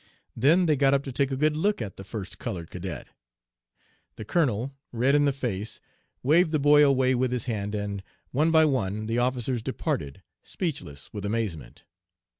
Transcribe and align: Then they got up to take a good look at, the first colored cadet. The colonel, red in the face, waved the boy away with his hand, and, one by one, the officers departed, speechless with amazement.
Then 0.35 0.65
they 0.65 0.75
got 0.75 0.95
up 0.95 1.03
to 1.03 1.11
take 1.11 1.29
a 1.29 1.35
good 1.35 1.55
look 1.55 1.79
at, 1.79 1.95
the 1.95 2.03
first 2.03 2.39
colored 2.39 2.71
cadet. 2.71 3.05
The 4.15 4.25
colonel, 4.25 4.73
red 4.91 5.13
in 5.13 5.25
the 5.25 5.31
face, 5.31 5.79
waved 6.23 6.51
the 6.51 6.57
boy 6.57 6.83
away 6.83 7.13
with 7.13 7.31
his 7.31 7.45
hand, 7.45 7.75
and, 7.75 8.01
one 8.31 8.49
by 8.49 8.65
one, 8.65 9.05
the 9.05 9.19
officers 9.19 9.61
departed, 9.61 10.23
speechless 10.41 11.13
with 11.13 11.23
amazement. 11.23 11.83